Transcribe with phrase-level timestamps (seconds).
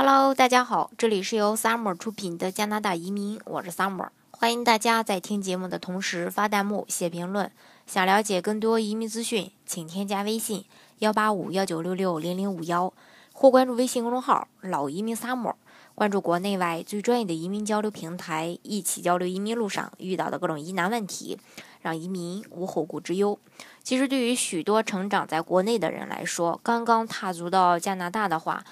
[0.00, 7.50] Hello，大家好，这里是由 Summer 出品的加拿大移民，我是 Summer，欢迎大家在听节目的同时发弹幕、写评论。
[7.84, 10.64] 想了解更多移民资讯，请添加微信
[11.00, 12.92] 幺八五幺九六六零零五幺，
[13.32, 15.54] 或关注微信公众号“老移民 Summer”，
[15.96, 21.36] 关注国内外最专业的移民交流平台，一起交流移民路上遇到的各种疑难问题，
[21.82, 23.36] 让移民无后顾之忧。
[23.82, 28.62] 其实，对于许多成长在国内的人来说，刚刚踏足到加拿大的话，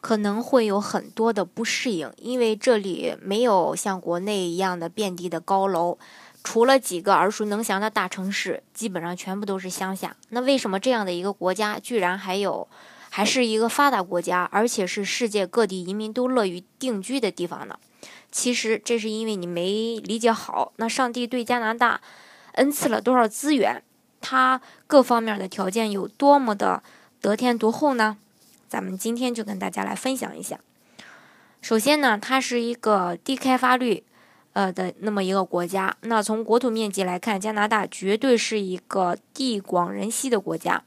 [0.00, 5.98] 可能会有很多的不适应，因为这里没有像国内一样的遍地的高楼，
[6.44, 10.16] 除了几个耳熟能详的大城市，基本上全部都是乡下。
[10.28, 12.68] 那为什么这样的一个国家，居然还有
[13.10, 17.76] 还是一个发达国家，而且是世界各地移民都乐于定居的地方呢？
[18.30, 22.00] 其实这是因为你没理解好，那上帝对加拿大
[22.52, 23.82] 恩赐了多少资源，
[24.20, 26.82] 它各方面的条件有多么的
[27.20, 28.18] 得天独厚呢？
[28.76, 30.60] 咱们今天就跟大家来分享一下。
[31.62, 34.04] 首先呢，它是一个低开发率，
[34.52, 35.96] 呃的那么一个国家。
[36.02, 40.82] 那从国土面积来看，加拿大绝对是一个地广人稀的国家。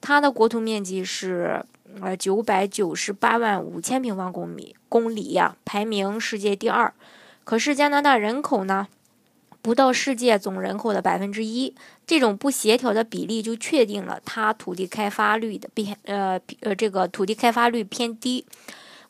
[0.00, 1.62] 它的国土面积是
[2.00, 6.94] 呃九百九十八万五千平方公里公里呀，排名世界第二。
[7.44, 8.88] 可是加拿大人口呢？
[9.68, 11.74] 不到世界总人口的百分之一，
[12.06, 18.46] 这种不协调的比例就确定了它土地开发率的偏呃呃这个土地开发率偏低。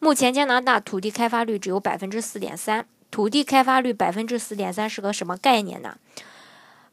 [0.01, 5.97] 目前加拿大土地开发率只有百分之四点三，土地开发率百分之四点三是个什么概念呢？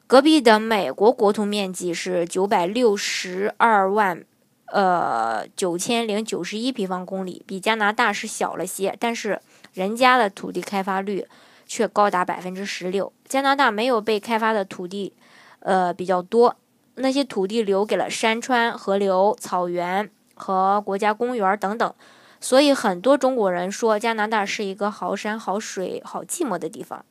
[0.06, 4.24] 隔壁的美国国土面积是九百六十二万
[4.68, 9.42] 呃九千零九十一平方公里，比加拿大是小了些，但是
[9.74, 11.26] 人家的土地开发率。
[11.66, 13.12] 却高达百分之十六。
[13.28, 15.14] 加拿大没有被开发的土地，
[15.60, 16.56] 呃比较多，
[16.96, 21.94] 那些土地留给了山川、河流、草原和国家公园等等。
[22.40, 27.04] 所以很多中国人说加拿大是一个好山好水好寂寞的地方。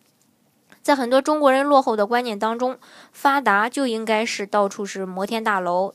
[0.82, 2.78] 在很多中国人落后的观念当中，
[3.10, 5.94] 发达就应该是到处是摩天大楼。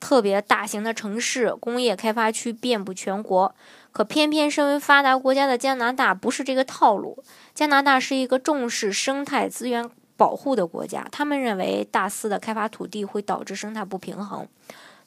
[0.00, 3.54] 特别大型的城市、工业开发区遍布全国，
[3.92, 7.22] 可偏偏身为发达国家的加拿大不是这个套路。
[7.54, 14.46] 加拿大是一个重视生态资源保护的国家，他们认为大肆的开发土地会导致生态不平衡，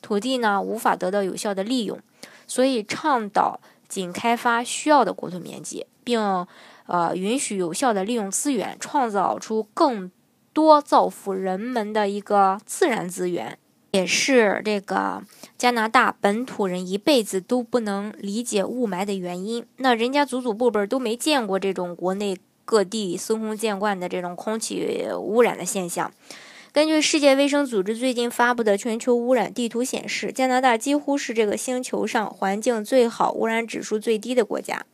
[0.01, 1.99] 土地呢无法得到有效的利用，
[2.47, 6.45] 所以倡导仅开发需要的国土面积，并
[6.87, 10.11] 呃允许有效的利用资源，创造出更
[10.53, 13.57] 多造福人们的一个自然资源。
[13.91, 15.21] 也是这个
[15.57, 19.65] 加拿大本土人一辈子都不能理解雾霾的原因。
[19.77, 26.11] 那人家祖祖辈辈都没见过这种国内各地司空见惯的这种空气污染的现象。
[26.71, 34.85] 根据世界卫生组织最近发布的全球污染地图显示，加拿大几乎是这个星球上环境最好、污染指数最低的国家。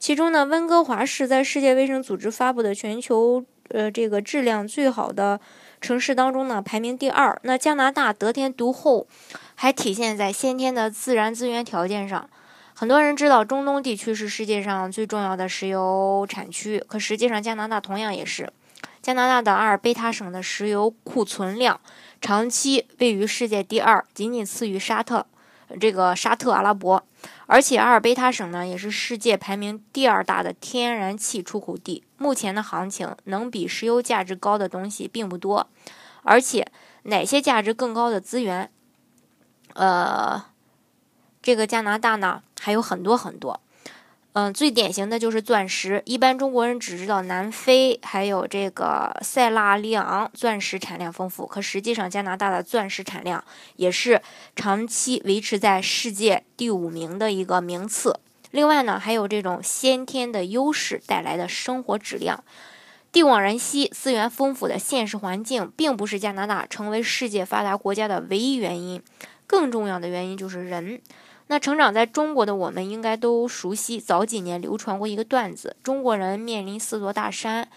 [0.00, 5.38] 其中呢，温哥华市在世界卫生组织发布的全球呃这个质量最好的。
[5.82, 7.38] 城市当中呢，排名第二。
[7.42, 9.08] 那加拿大得天独厚，
[9.56, 12.30] 还体现在先天的自然资源条件上。
[12.72, 18.50] 很多人知道中东地区是世界上最重要的石油产区，可实际上加拿大同样也是。
[19.02, 21.80] 加拿大的阿尔卑塔省的石油库存量
[22.20, 25.26] 长期位于世界第二，仅仅次于沙特。
[25.80, 27.02] 这个沙特阿拉伯，
[27.46, 32.04] 而且阿尔卑塔省呢也是世界排名第二大的天然气出口地。
[32.16, 35.68] 目前的行情能比石油价值高的东西并不多，
[36.22, 36.70] 而且
[37.04, 38.70] 哪些价值更高的资源，
[39.74, 40.44] 呃，
[41.42, 43.60] 这个加拿大呢还有很多很多。
[44.34, 46.00] 嗯，最典型的就是钻石。
[46.06, 53.44] 一般中国人只知道南非还有这个塞拉利昂钻石产量丰富，可实际上加拿大的钻石产量
[53.76, 54.22] 也是
[54.56, 58.18] 长期维持在世界第五名的一个名次。
[58.52, 62.42] 另外呢，还有这种先天的优势带来的生活质量，
[63.12, 69.02] 地广人稀、资源丰富的现实环境，并不是加拿大成为世界发达国家的唯一原因。
[69.46, 71.02] 更重要的原因就是人。
[71.48, 77.68] 那成长在中国的我们应该都熟悉，早几年流传过一个段子：中国人面临四座大山，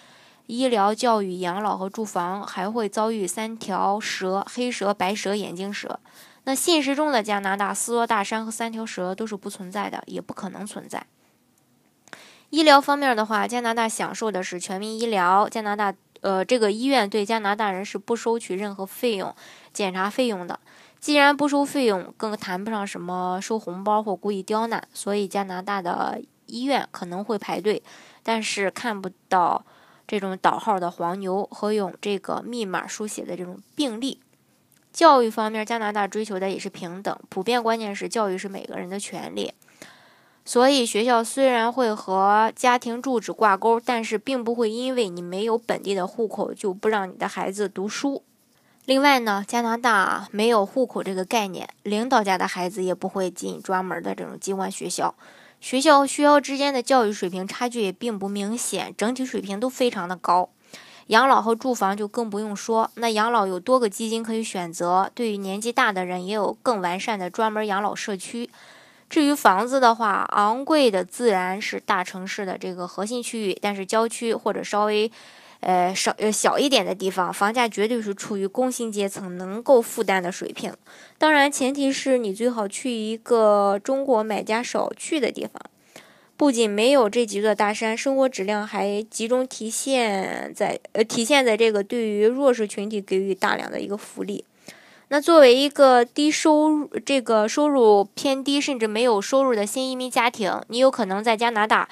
[0.47, 5.99] 医疗、教育、养老和住房，还会遭遇三条蛇：黑蛇、白蛇、眼镜蛇。
[6.45, 11.05] 那现实中的加拿大，四座大山和三条蛇都是不存在的，也不可能存在。
[12.51, 19.35] 医疗方面的话，加拿大享受的是全民医疗，加拿大呃这个医院对加拿大人是不收取任何费用、
[19.73, 20.59] 检查费用的。
[20.99, 27.83] 既然不收费用，更谈不上什么收红包或故意刁难，所以加拿大的医院可能会排队，
[28.23, 29.63] 但是看不到
[30.07, 34.19] 这种导号的黄牛和用这个密码书写的这种病历。
[34.91, 39.53] 教育方面，加拿大追求的也是平等，普遍观念是教育是每个人的权利。
[40.43, 48.23] 所以学校虽然会和家庭住址挂钩，但是并不会因为你没有本地的户口就不让你的孩子读书。
[48.85, 55.15] 另外呢，加拿大没有户口这个概念，领导家的孩子也不会进专门的这种机关学校。
[55.59, 60.49] 学校和学校之间的教育水平差距也并不明显，整体水平都非常的高。
[61.07, 68.47] 养老和住房就更不用说，那养老有多个基金可以选择，对于年纪大的人也有更完善的专门养老社区。
[69.09, 75.11] 至于房子的话，昂贵的自然是大城市的这个核心区域，但是郊区或者稍微。
[75.61, 80.73] 呃，少呃小一点的地方，房价绝对是处于工薪阶层能够负担的水平。
[81.17, 85.61] 当然，前提是你最好去一个中国买家少去的地方。
[86.37, 94.43] 不仅没有这几座大山，生活质量还集中体现在呃体现在这个对于弱势群体给予大量的一个福利。
[95.07, 101.87] 那作为一个低收入、这个收入偏低甚至没有收入的新移民家庭，你有可能在加拿大。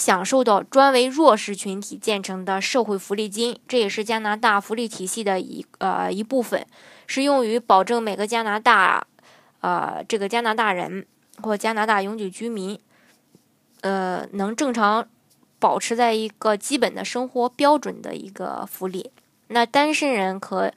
[0.00, 6.66] 享受到专为弱势群体建成的社会福利金，这也是加拿大福利体系的一呃一部分，
[7.06, 9.06] 是用于保证每个加拿大，
[9.60, 11.06] 呃这个加拿大人
[11.42, 12.80] 或加拿大永久居民，
[13.82, 15.06] 呃能正常
[15.58, 19.10] 保持在一个基本的生活标准的一个福利。
[19.48, 20.72] 那单身人可。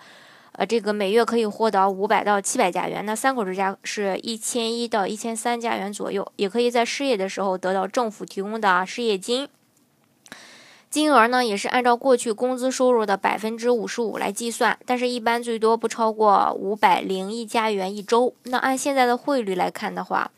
[0.56, 9.50] 呃，这个每月可以获得五百到七百加元，那三口之家是一千一到一千三加元左右，也可以在失业的时候得到政府提供的失业金，
[10.92, 18.36] 金额呢也是按照过去工资收入的百分之五十五来计算，但是一般最多不超过五百零一加元一周。
[18.44, 20.30] 那按现在的汇率来看的话，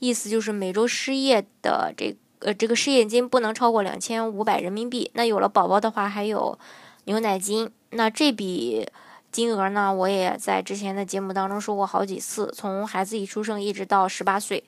[0.00, 5.12] 意思就是每周失业的这呃这个失业金不能超过两千五百人民币。
[5.14, 6.58] 那有了宝宝的话，还有
[7.04, 8.88] 牛奶金，那这笔。
[9.34, 9.92] 金额呢？
[9.92, 14.62] 我也在之前的节目当中说过好几次，从孩子一出生一直到十八岁，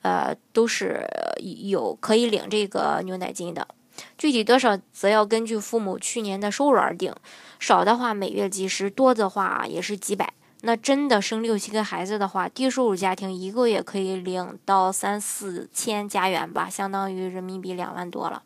[0.00, 1.06] 呃，都是
[1.42, 3.68] 有可以领这个牛奶金的。
[4.16, 7.14] 具体多少则要根据父母去年的收入而定，
[7.60, 10.32] 少的话每月几十，多的话也是几百。
[10.62, 18.42] 那真的生六七个孩子的话，低收入家庭一个月可以领到三四千加元吧，相当于人民币两万多了。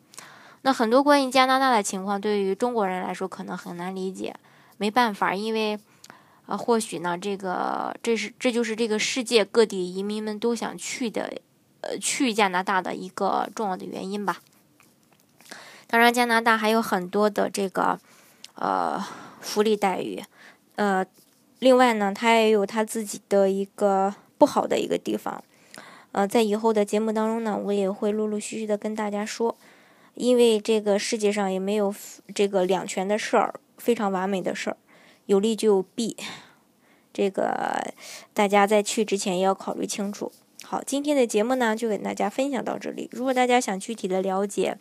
[0.63, 4.35] 那很多关于加拿大的情况，对于中国人来说可能很难理解。
[4.77, 5.79] 没办法，因为，
[6.45, 11.33] 呃，或许呢，这个这是这就是这个世界各地移民们都想去的，
[11.81, 14.41] 呃，去加拿大的一个重要的原因吧。
[15.87, 17.99] 当然，加拿大还有很多的这个，
[18.55, 19.03] 呃，
[19.39, 20.23] 福利待遇，
[20.75, 21.05] 呃，
[21.59, 25.43] 另外呢，它也有它自己的一个不好的一个地方，
[26.11, 29.55] 呃，在以后的节目当中呢，我也会陆陆续续的跟大家说，
[30.15, 31.93] 因为这个世界上也没有
[32.33, 33.53] 这个两全的事儿。
[33.83, 34.77] 非常完美的事儿，
[35.25, 36.15] 有利就有弊，
[37.11, 37.93] 这个
[38.33, 40.31] 大家在去之前也要考虑清楚。
[40.63, 43.09] 好，今天的节目呢就给大家分享到这里。
[43.11, 44.77] 如果大家想具体的了解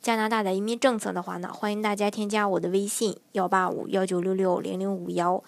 [0.00, 5.42] 加拿大的移民政策的话呢，欢迎大家添加我的微信幺八五幺九六六零零五幺，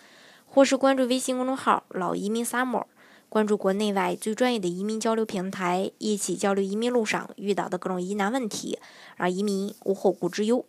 [0.45, 2.87] 或是关注微信公众号“老移民 summer”，
[3.29, 8.81] 关注国内外最专业的移民交流平台，一起交流移民路上遇到的各种疑难问题，
[9.17, 10.67] 让移民无后顾之忧。